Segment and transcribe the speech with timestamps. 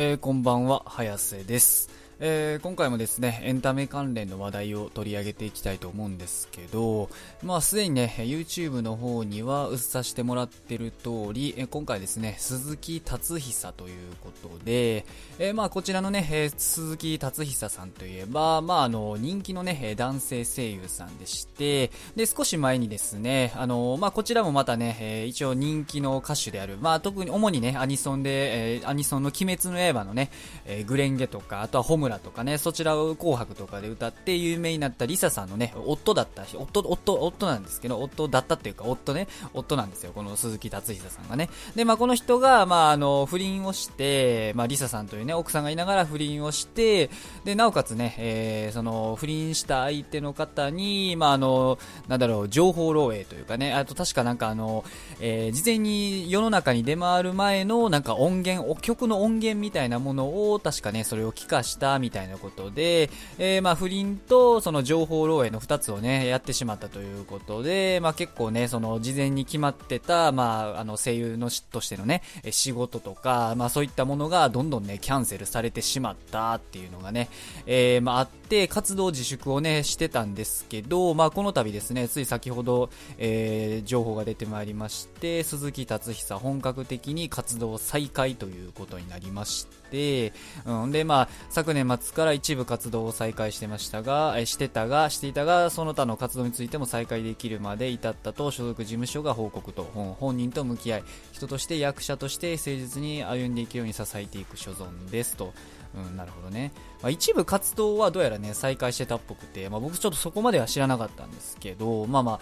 [0.00, 1.90] えー、こんばんは、早瀬です。
[2.20, 7.08] えー、今回もですね、エンタメ関連の話題を取り上げていきたいと思うんですけど、
[7.44, 15.06] まあすでにね、YouTube の方には映させてもらってる通り、え今回ですね、鈴木達久ということで、
[15.38, 30.32] えー、まあこちらのね、え、鈴木達久さんといえば、まああの、人気のね、男性声優さんでして、で、少し前にですね、あの、まあこちらもまたね、え一応人気の歌手である、まあ特に主にね、アニソンで、えアニソンの鬼滅の刃のね、
[30.66, 41.50] えグレンゲとか、あとはホム村とかね、そちらを紅白とかで歌って有名になったリサさんのね、夫だった夫、夫、夫なんですけど、夫だったっていうか、夫ね、夫なんですよ、この鈴木達久さんがね。
[41.76, 47.10] で、まあ、この人が、まあ、あの、不倫をして、まあ、リサさんというね、奥さんがいながら不倫をして、
[47.44, 51.78] で、なおかつね、えー、その、不倫した相手の方に、まあ、あの、
[52.08, 54.84] なんだろう、情報漏洩というかね、あと確かなんかあの、
[55.20, 77.28] えー、事前に世の中に出回る前の、なんか音源、曲の音源みたいなものを、確かね、それを聞かしたみたいなことで、えー、まあ不倫とその情報漏洩の2つをね、やってしまったということで、まあ結構ね、その事前に決まってた、まああの声優のとしてのね、仕事とか、まあそういったものがどんどんね、キャンセルされてしまったっていうのがね、
[77.66, 90.32] えー、まああって、活動自粛をね、してたんですけど、まあこの度ですね、つい先ほど、えー、情報が出てまいりまして、鈴木達久本格的に活動再開ということになりまして、
[90.66, 99.84] うん、で、まあ昨年末から一部活動を再開してましたが、えしてたが、していたが、その他の活動についても再開できるまで至ったと所属事務所が報告と、
[100.18, 105.52] 本人と向き合い、人として役者として誠実に歩んでいくように支えていく所存ですと。
[105.94, 106.72] うん、なるほどね。
[107.02, 112.40] まあ、一部活動はどうやらね、再開してたっぽくて、まあ、僕ちょっとそこまでは知らなかったんですけど、まあまあ、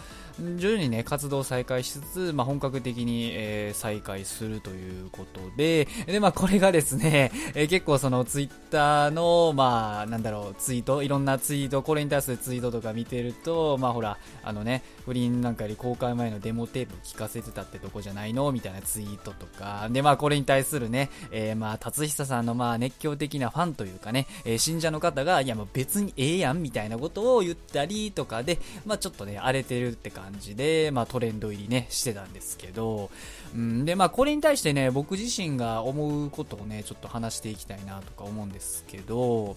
[0.57, 18.51] 徐々にね、活動再開しつつ、まあ、本格的に、えー、再開するということで、で、まあ、これがですね、えー、結構そのツイッターの、まあ、なんだろう、ツイート、いろんなツイート、これに対するツイートとか見てると、まあほら、あのね、不倫なんかより公開前のデモテープ聞かせてたってとこじゃないの？
[18.53, 33.11] みたいなツイートとか、で、まあこれに対するね、えー、まあ、達久さんのまあ熱狂的なファンというかね、え、信者の方が、いやもう別にええやんみたいなことを言ったりとかで、まあちょっとね、荒れてるって感じで、まあトレンド入りね、してたんですけど、
[33.55, 39.57] うん、で、まあこれに対してね、僕自身が思うことをね、ちょっと話していきたいなとか思うんですけど、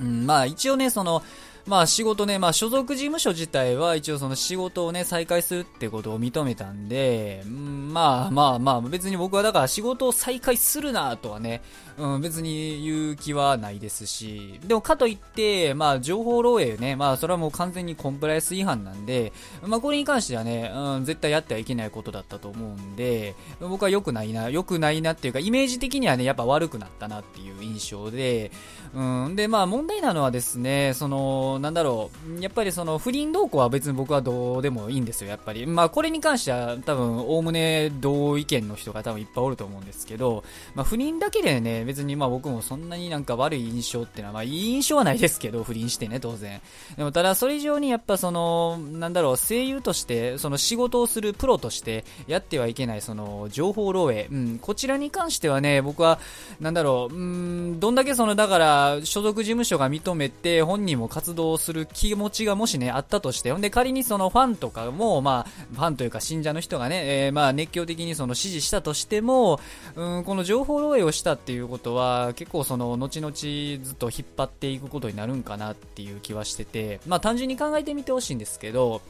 [0.00, 1.22] うん、まあ一応ね、その、
[1.66, 11.62] まあ仕事ね、まあ所属事務所自体は一応その仕事をね、再開するってことを認めたんで、うん、まあまあまあ別に僕はだから仕事を再開するなとはね、
[11.98, 19.32] うん、別に言う気はないですし、でもかといって、まあ情報漏洩ね、まあそれはもう完全にコンプライアンス違反なんで、
[19.64, 28.50] まあこれに関してはね、うん、絶対やってはいけないことだったと思うんで、僕は良くないな、良くないなっていうか、イメージ的にはね、やっぱ悪くなったなっていう印象で、
[28.94, 35.66] うん、でまあ問題なのはですね、その、なんだろう、やっぱりその不倫動向は別に僕はどうでもいいんですよ、やっぱり。
[35.66, 46.60] まあこれに関しては多分、おおむね同意見の人が多分いっぱいおると思うんですけど、まあ不倫だけでね、別にまあ僕もそんなになんか悪い印象っていうのは、まあいい印象はないですけど、不倫してね、当然。
[46.96, 56.18] でもただそれ以上にやっぱその、なんだろう、声優として、その仕事をするプロとしてやってはいけないその情報漏洩、うん、こちらに関してはね、僕は、
[56.60, 69.60] なんだろう、うん、どんだけその、だから所属事務所が認めて本人も活動動する気持ちがもしね、あったとして、ほんで仮にそのファンとかも、まあ、ファンというか信者の人がね、えー、まあ熱狂的にその支持したとしても、
[69.96, 79.02] うん、この情報漏洩をしたっていうことは、結構その、後々ずっと引っ張っていくことになるんかなっていう気はしてて、まあ単純に考えてみてほしいんですけど、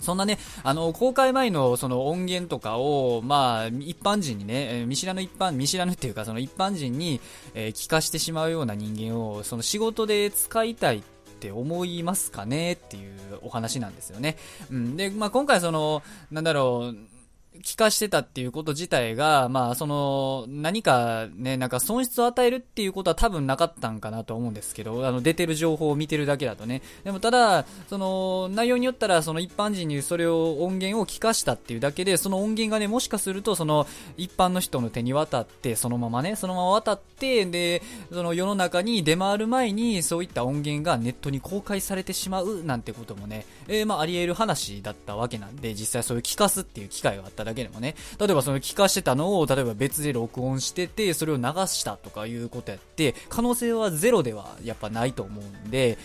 [0.00, 7.20] そんなね、あの、公開前のその音源とかを、まあ、一般人にね、見知らぬ一般、見知らぬっていうか、その一般人に、
[7.54, 11.02] えー、聞かしてしまうような人間を、その仕事で使いたい
[11.44, 13.12] て思いますかねっていう
[13.42, 14.36] お話なんですよね。
[14.70, 14.96] うん。
[14.96, 17.13] で、まあ、今回その、なんだろう、
[17.62, 26.82] 聞かしてたっていうこと自体が、まあ、その、何かね、なんか損失を与えるっていうことは多分なかったんかなと思うんですけど、あの、出てる情報を見てるだけだとね。
[27.04, 33.86] でもただ、その、内容によったら、その一般人にそれを、音源を聞かしたっていうだけで、その音源がね、もしかすると、その、
[34.16, 55.98] 一般の人の手に渡って、そのままね、そのまま渡って、で、その世の中に出回る前に、そういった音源がネットに公開されてしまうなんてこともね、えー、まあ、あり得る話だったわけなんで、実際そういう聞かすっていう機会があっただけでもね、例えばその聞かしてたのを、例えば別で録音してて、それを流したとかいうことやって、可能性はゼロではやっぱないと思うんで、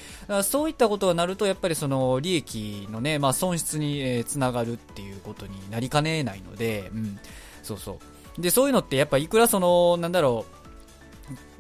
[0.44, 7.20] そういったことがなると、やっぱりその利益のね、まあ損失に、えー、つながるっていうことになりかねないので、うん、
[7.64, 8.00] そうそ
[8.38, 8.42] う。
[8.42, 10.59] で、そういうのってやっぱいくらその、なんだろう、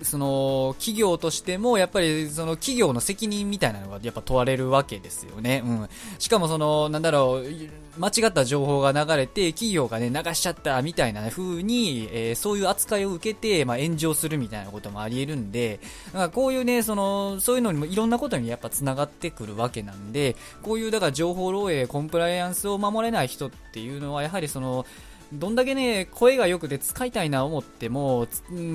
[0.01, 5.61] その、企業としても、やっぱり、その、企業の責任みたいなのが、やっぱ問われるわけですよね。
[5.65, 5.89] うん。
[6.19, 24.85] しかも、その、なんだろう、間違った情報が流れて、企業がね、流しちゃった、みたいな風に、えー、そういう扱いを受けて、まあ、炎上するみたいなこともあり得るんで、だからこういうね、その、そういうのにも、いろんなことにやっぱ繋がってくるわけなんで、こういう、だから情報漏洩、コンプライアンスを守れない人っていうのは、やはりその、
[25.31, 28.27] どんだけね、声が良くて使いたいな思っても、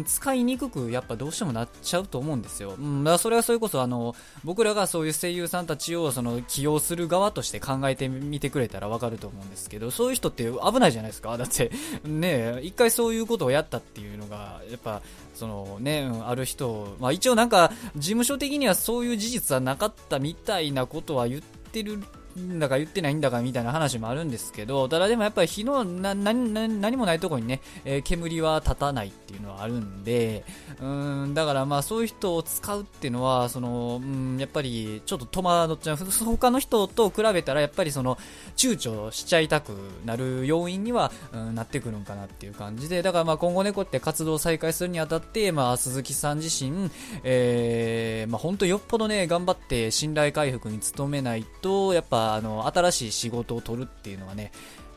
[0.06, 2.74] 使いにくくやっぱどうしてもなっちゃうと思うんですよ。
[2.78, 4.14] うん、だからそれはそれこそあの、
[4.44, 11.36] 僕らがそういう声優さんたちをその起用する側として考えてみてくれたらわかると思うんですけど、そういう人って危ないじゃないですか。
[11.36, 11.72] だって、
[12.06, 15.02] ね、一回そういうことをやったっていうのが、やっぱ、
[15.34, 22.00] そのね、ある人、まあ一応なんか、事務所的にはそういう事実はなかったみたいなことは言ってる
[22.38, 30.44] んだか言ってないんだかみたいな話もあるんですけど、ただでもやっぱり火のな何もないところにね、えー、煙は立たないっていうのはあるんで、
[30.80, 35.96] うん、だからまあそういう人を使うっていうのは、その、うん、やっぱりちょっと戸惑っちゃう。
[35.96, 38.18] 他の人と比べたらやっぱりその、
[38.56, 39.72] 躊躇しちゃいたく
[40.04, 46.90] なる要因には、うん、なってくるんかなっていう感じで、だからまあ今後ね、こうやって活動再開するにあたって、まあ鈴木さん自身、
[47.22, 54.50] えー、まあ本当よっぽどね、頑張って信頼回復に努めないと、やっぱあの、新しい仕事を取るっていうのはね、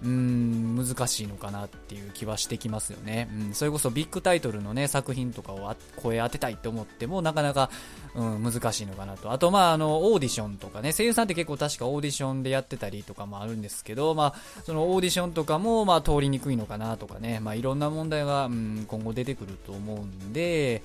[0.03, 3.29] うん、難しいのかなっていう気はしてきますよね。
[3.47, 7.71] うん、それこそビッグタイトルのね、作品とかを声当てたいって思っても、なかなか、
[8.13, 9.31] うん、難しいのかなと。
[9.31, 20.83] あと、まあ、あの、オーディションとかね、声優さんって結構確かオーディションでやってたりとかもあるんですけど、まあ、そのオーディションとかも、まあ、通りにくいのかなとかね、まあ、いろんな問題が、うん、今後出てくると思うんで、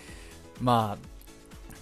[0.61, 1.12] まあ、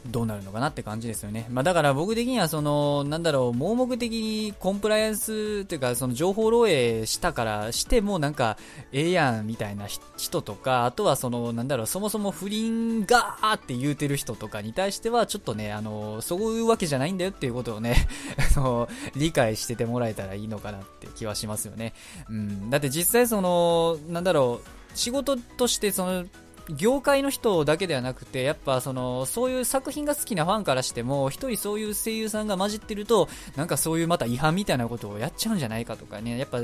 [0.07, 1.47] どうなるのかなって感じですよね。
[1.51, 8.57] まあ、だから僕的にはその、なんだろう、盲目的にコンプライアンスというか、その情報漏洩したからしてもなんか、
[8.93, 9.87] ええやんみたいな
[10.17, 18.09] 人とか、あとはその、なんだろう、そもそも不倫がーって言うてる人とかに対しては、ちょっとね、あの、そういうわけじゃないんだよっていうことをね、
[18.57, 21.95] あの、理解しててもらえたらいいのかなって気はしますよね。
[22.29, 22.71] うん。
[22.71, 26.25] だって実際その、なんだろう、仕事としてその
[26.69, 36.61] 業界の人だけではなくて、やっぱその、そういう作品が好きなファンからしても、一人そういう声優さんが混じってると、なんかそういうまた違反みたいなことをやっちゃうんじゃないかとかね、やっぱ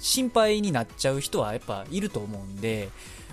[0.00, 2.88] 心配になっちゃう人はやっぱいると思うんで、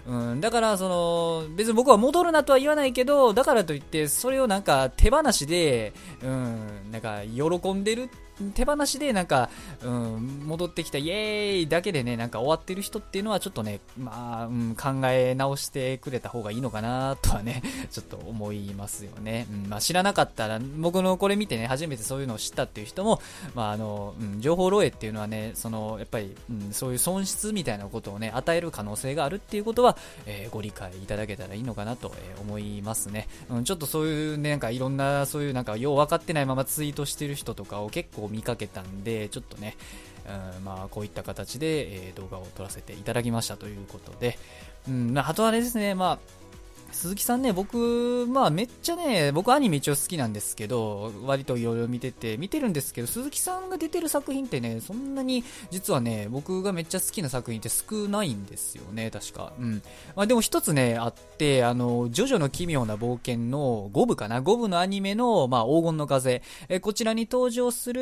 [0.08, 5.94] うん、だから、その、別に僕は戻るなとは言わないけど、だからといって、それをなんか手放しで、
[6.24, 8.10] うん、なんか喜んでる
[8.54, 9.50] 手放しでなんか、
[9.84, 19.48] うん、戻ってきたイエーイだけでね、なんか終わってる人っていうのはちょっとね、まあ、うん、考え直してくれた方がいいのかなとはね、 ちょっと思いますよね。
[19.52, 23.22] うん、まあ知らなかったら、僕のこれ見てね、初めてそういうのを知ったっていう人も、
[23.56, 33.28] まああの、うん、情報漏洩っていうのはね、その、やっぱり、うん、そういう損失みたいなことをね、与える可能性があるっていうことは、えー、ご理解いただけたらいいのかなと、え、思いますね。
[33.50, 39.76] うん、ちょっとそういうね、なんかいろんな、そういうなんかよう分かってないままツイートしてる人とかを結構見かけたんで、ちょっとね、
[40.58, 44.38] うん、まあ、こういった形で、えー、動画を撮らせていただきましたということで、
[44.88, 46.20] うん、あとはあれですね、まあ、
[46.92, 59.54] 鈴木さんね、僕、まあめっちゃね、僕アニメ一応好きなんですけど、割といろいろ見てて、見てるんですけど、鈴木さんが出てる作品ってね、そんなに、実はね、僕がめっちゃ好きな作品って少ないんですよね、確か。
[59.60, 59.82] うん。
[60.16, 66.42] まあでも一つね、あって、あの、ジョジョの奇妙な冒険の5部かな ?5 部のアニメの、まあ黄金の風。
[66.70, 68.02] えこちらに登場する、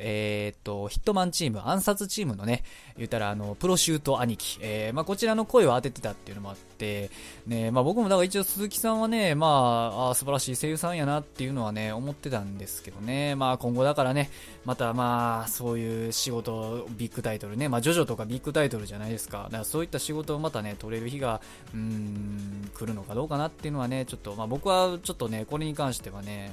[0.00, 2.62] えー、っと、ヒットマンチーム、暗殺チームのね、
[2.96, 4.58] 言ったらあの、プロシュート兄貴。
[4.60, 7.10] えー、まあこちらの声を当ててたっていうのもあって、
[7.46, 9.46] ね、まあ僕もだから一応鈴木さんはね、ま
[9.94, 14.30] あ、あ素晴らしい声優さんやなっていうのはね、思ってたんですけどね、まあ今後だからね、
[14.64, 19.44] またまあ、そういう仕事、ビッグタイトルね、まあジョジョとかビッグタイトルじゃないですか。
[19.44, 21.40] だからそういった仕事をまたね、取れる日が、
[21.72, 26.52] うーん、来るのかどうかなっていうのはね、ちょっと、まあ僕はちょっとね、これに関してはね、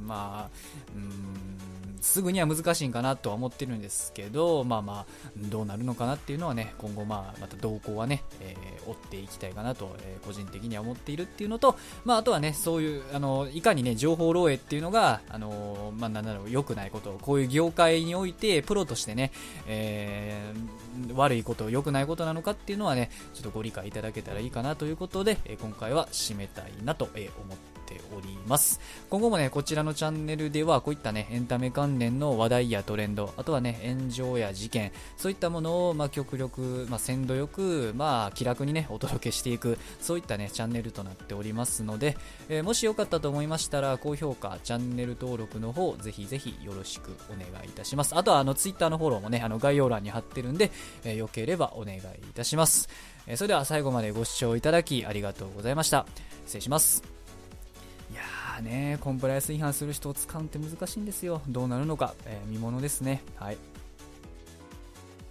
[0.00, 0.50] うん、まあ、
[0.94, 1.40] うん、
[2.00, 19.32] すぐには難しいんかなとは思ってるんですけど、まあまあ、どうなるのかなっていうのはね、今後まあ、また動向はね、えー、追っていきたいかなと、えー、個人的には思っているっていうのと、まああとはね、そういう、あの、いかにね、情報漏洩っていうのが、あの、まあなんだろう、良くないことを、こういう業界において、プロとしてね、
[19.66, 28.80] えー、悪いこと、良くないことなのかっていうのはね、ちょっとご理解いただけたらいいかなということで、え今回は締めたいなと思ってております。
[29.10, 42.16] 今後もね、こちらのチャンネルでは、こういったね、エンタメ関連の話題やトレンド、あとはね、炎上や事件、そういったものを、まあ、極力、まあ、鮮度よく、まあ、気楽にね、お届けしていく、そういったね、チャンネルととなっておりますので、
[42.48, 48.16] えー、もしよかったと思いましたら、高評価、チャンネル登録の方、ぜひぜひよろしくお願いいたします。
[48.16, 50.70] あとは、あの、ツイッターのフォローもね、あの、概要欄に貼ってるんで、
[51.04, 52.02] えー、よければお願いい
[52.34, 52.88] たします。
[53.26, 56.06] えそれでは最後までご視聴いただきありがとうございました。
[56.46, 57.02] 失礼します。
[58.10, 61.42] いやーね、コンプライアンス違反する人を使うって難しいんですよ。
[61.48, 63.22] どうなるのか、えー、見ものですね。
[63.36, 63.58] はい。